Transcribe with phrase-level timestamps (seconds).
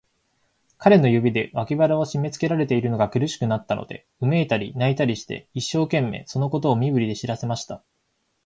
[0.79, 7.83] 彼の指で、脇腹をしめつけられているのが苦しくなったので、うめいたり、泣いたりして、一生懸命、そのことを身振りで知らせました。